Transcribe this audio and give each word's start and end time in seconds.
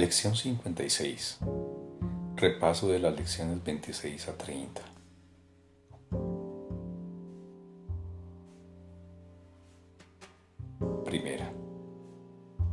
Lección 0.00 0.34
56. 0.34 1.40
Repaso 2.34 2.88
de 2.88 2.98
las 3.00 3.14
lecciones 3.14 3.62
26 3.62 4.28
a 4.28 4.38
30. 4.38 4.80
Primera. 11.04 11.52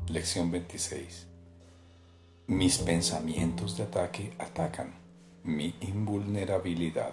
Lección 0.07 0.49
26. 0.51 1.27
Mis 2.47 2.77
pensamientos 2.77 3.75
de 3.75 3.83
ataque 3.83 4.31
atacan 4.39 4.93
mi 5.43 5.75
invulnerabilidad. 5.81 7.11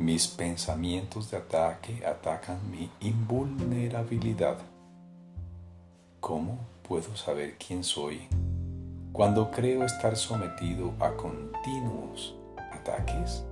Mis 0.00 0.26
pensamientos 0.26 1.30
de 1.30 1.36
ataque 1.36 2.04
atacan 2.04 2.68
mi 2.68 2.90
invulnerabilidad. 2.98 4.58
¿Cómo 6.18 6.58
puedo 6.82 7.14
saber 7.14 7.56
quién 7.58 7.84
soy 7.84 8.26
cuando 9.16 9.50
creo 9.50 9.82
estar 9.82 10.14
sometido 10.14 10.92
a 11.00 11.16
continuos 11.16 12.36
ataques? 12.70 13.42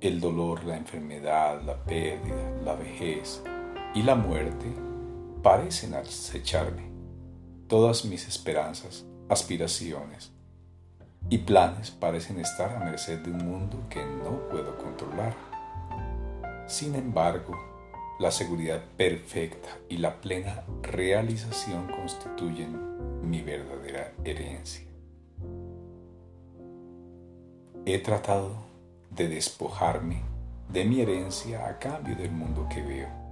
El 0.00 0.18
dolor, 0.18 0.64
la 0.64 0.78
enfermedad, 0.78 1.60
la 1.60 1.76
pérdida, 1.76 2.50
la 2.64 2.74
vejez 2.74 3.42
y 3.94 4.02
la 4.02 4.14
muerte 4.14 4.66
parecen 5.42 5.92
acecharme 5.92 6.88
Todas 7.66 8.06
mis 8.06 8.26
esperanzas, 8.26 9.04
aspiraciones 9.28 10.32
y 11.28 11.36
planes 11.36 11.90
parecen 11.90 12.40
estar 12.40 12.74
a 12.74 12.78
merced 12.78 13.18
de 13.18 13.30
un 13.30 13.46
mundo 13.46 13.78
que 13.90 14.02
no 14.06 14.48
puedo 14.48 14.78
controlar. 14.78 15.34
Sin 16.66 16.94
embargo, 16.94 17.54
la 18.18 18.30
seguridad 18.30 18.82
perfecta 18.96 19.68
y 19.90 19.98
la 19.98 20.18
plena 20.22 20.64
realización 20.80 21.88
constituyen 21.88 23.07
mi 23.28 23.42
verdadera 23.42 24.12
herencia. 24.24 24.86
He 27.84 27.98
tratado 27.98 28.56
de 29.10 29.28
despojarme 29.28 30.22
de 30.68 30.84
mi 30.84 31.00
herencia 31.00 31.66
a 31.66 31.78
cambio 31.78 32.16
del 32.16 32.30
mundo 32.30 32.66
que 32.68 32.82
veo 32.82 33.28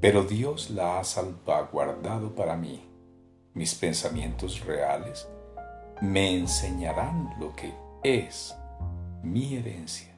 pero 0.00 0.22
Dios 0.22 0.70
la 0.70 1.00
ha 1.00 1.04
salvaguardado 1.04 2.34
para 2.34 2.56
mí. 2.56 2.84
Mis 3.54 3.74
pensamientos 3.74 4.64
reales 4.64 5.28
me 6.00 6.36
enseñarán 6.36 7.34
lo 7.40 7.54
que 7.56 7.74
es 8.04 8.56
mi 9.22 9.56
herencia. 9.56 10.14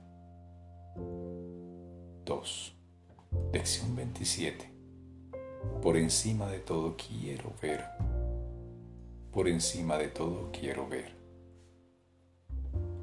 2. 2.26 2.76
Lección 3.52 3.96
27. 3.96 4.69
Por 5.83 5.97
encima 5.97 6.48
de 6.48 6.58
todo 6.58 6.97
quiero 6.97 7.53
ver. 7.62 7.84
Por 9.33 9.48
encima 9.48 9.97
de 9.97 10.08
todo 10.08 10.50
quiero 10.53 10.89
ver. 10.89 11.12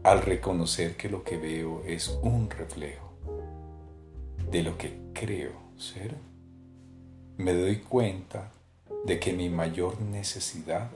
Al 0.04 0.22
reconocer 0.22 0.96
que 0.96 1.10
lo 1.10 1.24
que 1.24 1.38
veo 1.38 1.84
es 1.86 2.20
un 2.22 2.50
reflejo 2.50 3.14
de 4.52 4.64
lo 4.64 4.78
que 4.78 4.98
creo 5.14 5.52
ser, 5.78 6.16
me 7.38 7.54
doy 7.54 7.78
cuenta 7.78 8.52
de 9.06 9.20
que 9.20 9.34
mi 9.34 9.50
mayor 9.50 10.02
necesidad 10.02 10.90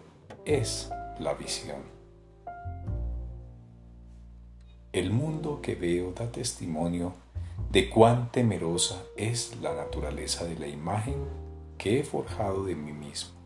es 0.45 0.89
la 1.19 1.33
visión. 1.33 1.81
El 4.93 5.11
mundo 5.11 5.61
que 5.61 5.75
veo 5.75 6.11
da 6.11 6.31
testimonio 6.31 7.13
de 7.71 7.89
cuán 7.89 8.31
temerosa 8.31 9.01
es 9.15 9.55
la 9.61 9.73
naturaleza 9.73 10.45
de 10.45 10.59
la 10.59 10.67
imagen 10.67 11.15
que 11.81 11.99
he 11.99 12.03
forjado 12.03 12.65
de 12.65 12.75
mí 12.75 12.93
mismo. 12.93 13.41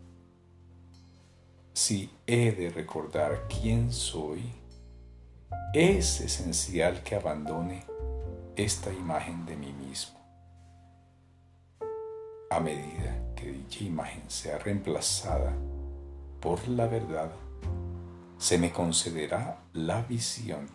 Si 1.71 2.09
he 2.27 2.51
de 2.51 2.69
recordar 2.69 3.47
quién 3.47 3.93
soy, 3.93 4.43
es 5.73 6.19
esencial 6.19 7.01
que 7.03 7.15
abandone 7.15 7.85
esta 8.57 8.91
imagen 8.91 9.45
de 9.45 9.55
mí 9.55 9.71
mismo 9.71 10.15
a 12.49 12.59
medida 12.59 13.33
que 13.35 13.51
dicha 13.51 13.83
imagen 13.83 14.23
sea 14.29 14.57
reemplazada 14.57 15.53
por 16.39 16.67
la 16.67 16.87
verdad, 16.87 17.31
se 18.37 18.57
me 18.57 18.71
concederá 18.71 19.59
la 19.73 20.01
visión. 20.03 20.67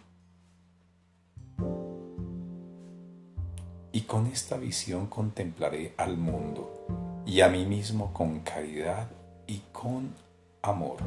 Y 3.93 4.03
con 4.03 4.27
esta 4.27 4.57
visión 4.57 5.07
contemplaré 5.07 5.95
al 5.97 6.17
mundo 6.17 7.10
y 7.31 7.41
a 7.41 7.49
mí 7.49 7.65
mismo 7.65 8.13
con 8.13 8.41
caridad 8.41 9.09
y 9.47 9.63
con 9.73 10.13
amor. 10.63 10.99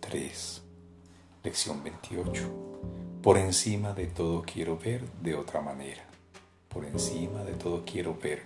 3. 0.00 0.62
Lección 1.42 1.84
28. 1.84 2.42
Por 3.22 3.38
encima 3.38 3.92
de 3.92 4.06
todo 4.06 4.42
quiero 4.42 4.78
ver 4.78 5.02
de 5.22 5.34
otra 5.34 5.60
manera 5.60 6.14
por 6.74 6.84
encima 6.84 7.44
de 7.44 7.52
todo 7.52 7.84
quiero 7.86 8.18
ver 8.20 8.42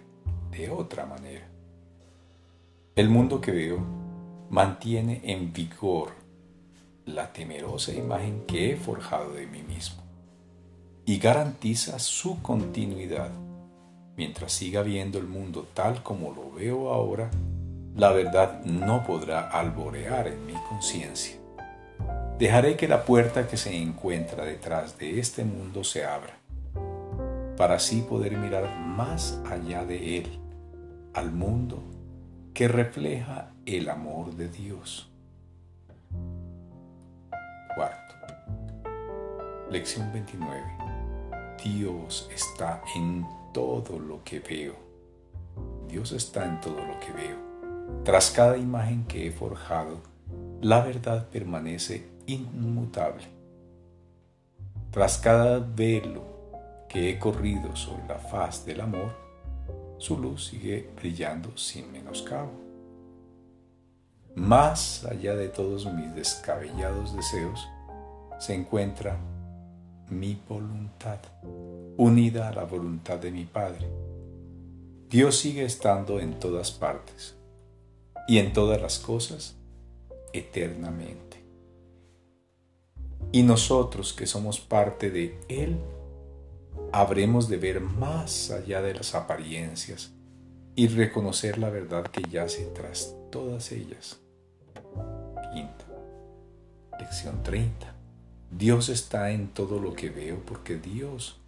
de 0.51 0.69
otra 0.69 1.07
manera. 1.07 1.49
El 2.95 3.09
mundo 3.09 3.41
que 3.41 3.53
veo 3.53 3.79
mantiene 4.51 5.23
en 5.25 5.51
vigor 5.51 6.11
la 7.07 7.33
temerosa 7.33 7.95
imagen 7.95 8.45
que 8.47 8.73
he 8.73 8.77
forjado 8.77 9.33
de 9.33 9.47
mí 9.47 9.63
mismo 9.63 10.03
y 11.07 11.19
garantiza 11.19 11.99
su 11.99 12.43
continuidad. 12.43 13.31
Mientras 14.19 14.51
siga 14.51 14.83
viendo 14.83 15.19
el 15.19 15.29
mundo 15.29 15.69
tal 15.75 16.03
como 16.03 16.33
lo 16.33 16.51
veo 16.51 16.93
ahora, 16.93 17.31
la 17.95 18.11
verdad 18.11 18.65
no 18.65 19.05
podrá 19.07 19.49
alborear 19.49 20.27
en 20.27 20.45
mi 20.45 20.55
conciencia. 20.69 21.37
Dejaré 22.37 22.77
que 22.77 22.89
la 22.89 23.05
puerta 23.05 23.47
que 23.47 23.57
se 23.57 23.77
encuentra 23.77 24.45
detrás 24.45 24.99
de 24.99 25.21
este 25.21 25.45
mundo 25.45 25.85
se 25.85 26.05
abra 26.05 26.37
para 27.57 27.77
así 27.77 28.03
poder 28.03 28.37
mirar 28.37 28.69
más 28.77 29.41
allá 29.49 29.85
de 29.85 30.19
él, 30.19 30.41
al 31.15 31.31
mundo 31.31 31.81
que 32.55 32.67
refleja 32.67 33.53
el 33.67 33.89
amor 33.89 34.35
de 34.35 34.49
Dios. 34.49 35.13
Cuarto. 37.77 38.15
Lección 39.71 40.13
29. 40.13 40.61
Dios 41.63 42.29
está 42.35 42.83
en 42.97 43.38
todo 43.53 43.99
lo 43.99 44.23
que 44.25 44.41
veo. 44.41 44.75
Dios 45.89 46.13
está 46.13 46.45
en 46.45 46.61
todo 46.61 46.85
lo 46.85 46.99
que 47.01 47.13
veo. 47.13 47.37
Tras 48.05 48.31
cada 48.31 48.57
imagen 48.57 49.05
que 49.07 49.27
he 49.27 49.33
forjado, 49.33 50.01
la 50.61 50.81
verdad 50.81 51.29
permanece 51.29 52.09
inmutable. 52.27 53.25
Tras 54.91 55.19
cada 55.19 55.59
velo 55.59 56.25
que 56.89 57.11
he 57.11 57.19
corrido 57.19 57.75
sobre 57.77 58.07
la 58.07 58.19
faz 58.19 58.65
del 58.65 58.81
amor, 58.81 59.15
su 59.99 60.17
luz 60.19 60.47
sigue 60.47 60.91
brillando 60.97 61.57
sin 61.57 61.91
menoscabo. 61.93 62.53
Más 64.35 65.05
allá 65.05 65.35
de 65.35 65.49
todos 65.49 65.93
mis 65.93 66.15
descabellados 66.15 67.15
deseos, 67.17 67.67
se 68.39 68.55
encuentra 68.55 69.19
mi 70.11 70.41
voluntad, 70.49 71.19
unida 71.97 72.49
a 72.49 72.55
la 72.55 72.65
voluntad 72.65 73.19
de 73.19 73.31
mi 73.31 73.45
Padre. 73.45 73.89
Dios 75.09 75.39
sigue 75.39 75.65
estando 75.65 76.21
en 76.21 76.39
todas 76.39 76.71
partes 76.71 77.37
y 78.27 78.39
en 78.39 78.53
todas 78.53 78.81
las 78.81 78.99
cosas 78.99 79.57
eternamente. 80.33 81.43
Y 83.33 83.43
nosotros 83.43 84.13
que 84.13 84.27
somos 84.27 84.61
parte 84.61 85.11
de 85.11 85.39
Él, 85.49 85.79
habremos 86.93 87.49
de 87.49 87.57
ver 87.57 87.81
más 87.81 88.51
allá 88.51 88.81
de 88.83 88.95
las 88.95 89.15
apariencias 89.15 90.13
y 90.75 90.89
reconocer 90.89 91.59
la 91.59 91.71
verdad 91.71 92.05
que 92.05 92.23
yace 92.31 92.65
tras 92.67 93.15
todas 93.31 93.73
ellas. 93.73 94.21
Quinta. 95.53 95.85
Lección 96.99 97.43
30. 97.43 97.98
Dios 98.51 98.89
está 98.89 99.31
en 99.31 99.49
todo 99.49 99.79
lo 99.79 99.95
que 99.95 100.09
veo 100.09 100.41
porque 100.45 100.77
Dios 100.77 101.39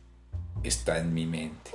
está 0.62 0.98
en 0.98 1.14
mi 1.14 1.26
mente. 1.26 1.70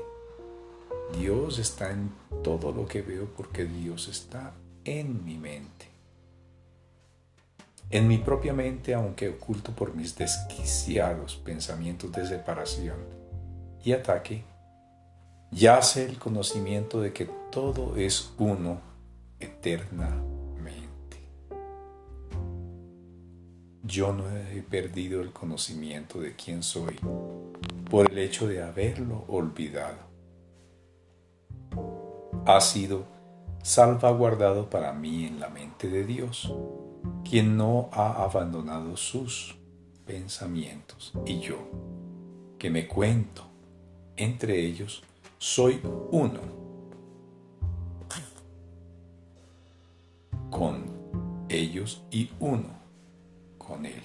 Dios 1.18 1.60
está 1.60 1.92
en 1.92 2.12
todo 2.44 2.72
lo 2.72 2.86
que 2.86 3.02
veo 3.02 3.26
porque 3.36 3.66
Dios 3.66 4.08
está 4.08 4.54
en 4.84 5.26
mi 5.26 5.38
mente. 5.38 5.88
En 7.90 8.08
mi 8.08 8.18
propia 8.18 8.54
mente, 8.54 8.94
aunque 8.94 9.30
oculto 9.30 9.72
por 9.72 9.96
mis 9.96 10.16
desquiciados 10.16 11.36
pensamientos 11.36 12.12
de 12.12 12.26
separación, 12.26 12.98
y 13.84 13.94
ataque, 13.94 14.44
yace 15.52 16.06
el 16.06 16.18
conocimiento 16.18 17.00
de 17.00 17.14
que 17.14 17.30
todo 17.52 17.96
es 17.96 18.32
uno 18.38 18.82
eternamente. 19.40 20.35
Yo 23.88 24.14
no 24.14 24.24
he 24.32 24.64
perdido 24.64 25.22
el 25.22 25.32
conocimiento 25.32 26.20
de 26.20 26.36
quién 26.36 26.64
soy 26.64 26.96
por 27.92 28.12
el 28.12 28.18
hecho 28.18 28.48
de 28.48 28.64
haberlo 28.64 29.26
olvidado. 29.28 30.00
Ha 32.48 32.60
sido 32.62 33.06
salvaguardado 33.62 34.72
para 34.72 34.92
mí 34.92 35.26
en 35.26 35.40
la 35.40 35.50
mente 35.50 35.88
de 35.88 36.04
Dios, 36.04 36.52
quien 37.30 37.58
no 37.58 37.90
ha 37.92 38.24
abandonado 38.24 38.98
sus 38.98 39.56
pensamientos, 40.04 41.14
y 41.24 41.40
yo, 41.40 41.58
que 42.58 42.72
me 42.72 42.88
cuento 42.88 43.44
entre 44.16 44.66
ellos, 44.66 45.04
soy 45.38 45.80
uno 46.10 46.40
con 50.50 50.86
ellos 51.50 52.02
y 52.10 52.32
uno 52.40 52.85
con 53.66 53.86
Él. 53.86 54.02